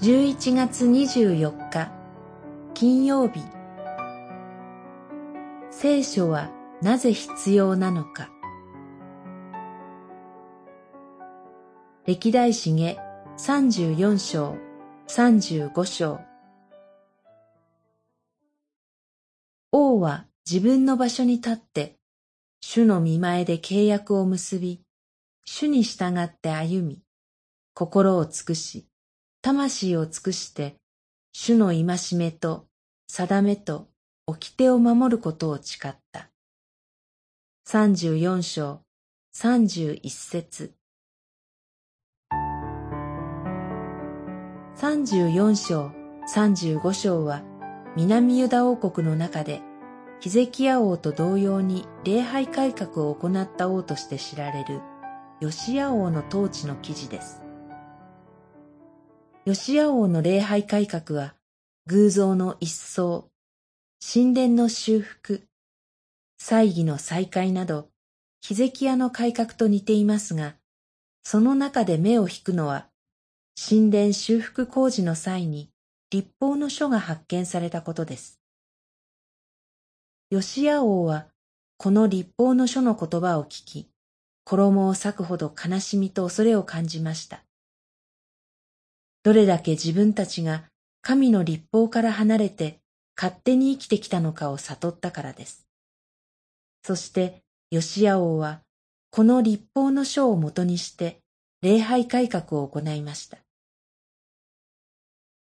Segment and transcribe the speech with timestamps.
[0.00, 1.90] 11月24日
[2.72, 3.40] 金曜日。
[5.72, 8.30] 聖書はなぜ必要なのか。
[12.06, 12.96] 歴代史下
[13.38, 14.56] 34章
[15.08, 16.20] 35章。
[19.72, 21.96] 王は自分の場所に立って
[22.60, 24.80] 主の見前で契約を結び
[25.44, 27.02] 主に従って歩み
[27.74, 28.87] 心を尽くし
[29.48, 30.76] 魂を尽くして、
[31.32, 32.66] 主の戒めと
[33.08, 33.88] 定めと
[34.26, 36.28] 掟を守ることを誓った。
[37.64, 38.82] 三十四章
[39.32, 40.74] 三十一節
[44.74, 45.92] 三十四章
[46.26, 47.42] 三十五章は
[47.96, 49.62] 南ユダ王国の中で
[50.20, 54.82] ヒゼキヤ王と同様に礼拝改革を行った王として知られる
[55.40, 57.47] ヨシヤ王の統治の記事です。
[59.50, 61.34] 吉谷王の礼拝改革は、
[61.86, 63.28] 偶像の一掃、
[63.98, 65.48] 神殿の修復、
[66.36, 67.88] 祭儀の再開など、
[68.42, 70.56] ヒゼキヤの改革と似ていますが、
[71.22, 72.88] その中で目を引くのは、
[73.56, 75.70] 神殿修復工事の際に
[76.10, 78.42] 立法の書が発見されたことです。
[80.30, 81.28] 吉谷王は、
[81.78, 83.88] この立法の書の言葉を聞き、
[84.44, 87.47] 衣を裂くほど悲しみと恐れを感じました。
[89.28, 90.64] どれだけ自分たちが
[91.02, 92.80] 神の立法から離れて
[93.14, 95.68] 勝手に生きてきたのかを悟ったからです。
[96.82, 98.62] そして吉谷王は
[99.10, 101.20] この立法の書をもとにして
[101.60, 103.36] 礼拝改革を行いました。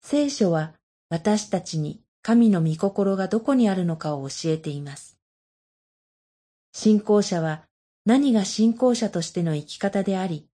[0.01, 0.73] 聖書は
[1.09, 5.17] 私たちに神の御心がどこにあるのかを教えています。
[6.73, 7.63] 信仰者は
[8.05, 10.45] 何が信仰者としての生き方であり、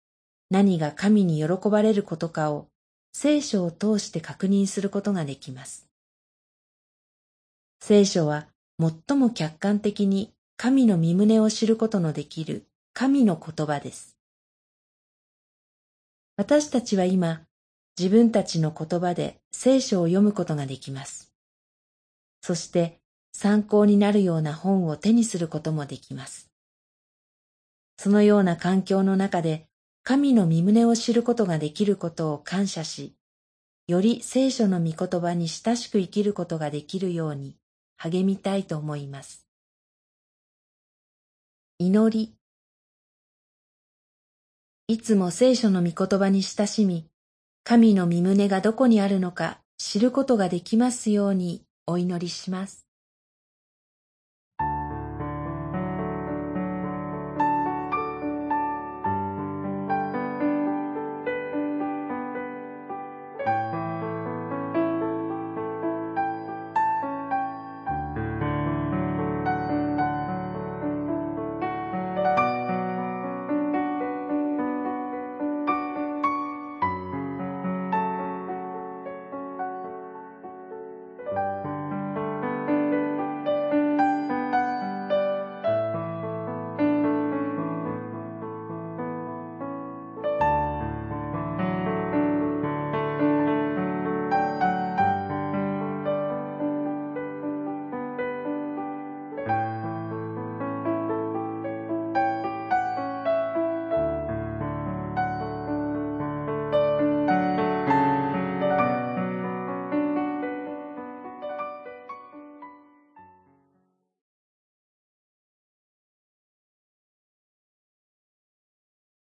[0.51, 2.67] 何が神に喜ばれることかを
[3.11, 5.87] 聖書を通して確認することができます。
[7.79, 8.47] 聖書は
[8.79, 14.17] 最も客観的に神の身旨を知ることのできる神の言葉です。
[16.35, 17.41] 私たちは今、
[17.97, 21.31] 自分たちの言葉で聖書を読むことができます。
[22.41, 22.99] そして
[23.33, 26.49] 参考になるような本を手にすることもできます。
[27.97, 29.66] そのような環境の中で
[30.09, 33.13] 神の身旨を知ることができることを感謝し、
[33.89, 37.57] より聖書の御言葉に親しく生きることができるように
[37.97, 39.45] 励みたいと思います。
[41.77, 42.33] 祈り。
[44.87, 47.09] いつも聖書の御言葉に親しみ、
[47.65, 52.86] 神の身旨がどこにあるのか知ることができますようにお祈りします。